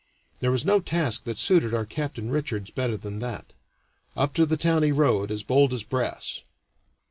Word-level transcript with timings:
There 0.39 0.49
was 0.49 0.65
no 0.65 0.79
task 0.79 1.25
that 1.25 1.37
suited 1.37 1.75
our 1.75 1.85
Captain 1.85 2.31
Richards 2.31 2.71
better 2.71 2.97
than 2.97 3.19
that. 3.19 3.53
Up 4.17 4.33
to 4.33 4.47
the 4.47 4.57
town 4.57 4.81
he 4.81 4.91
rowed, 4.91 5.29
as 5.29 5.43
bold 5.43 5.73
as 5.73 5.83
brass. 5.83 6.41